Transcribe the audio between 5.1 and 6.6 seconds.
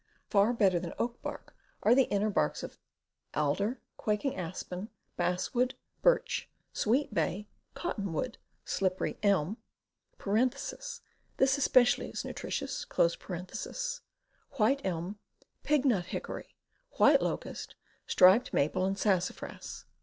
basswood, birch,